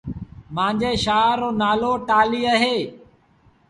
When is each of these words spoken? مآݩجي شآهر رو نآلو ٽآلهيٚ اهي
مآݩجي 0.55 0.91
شآهر 1.03 1.37
رو 1.41 1.49
نآلو 1.59 1.91
ٽآلهيٚ 2.07 2.49
اهي 2.55 2.77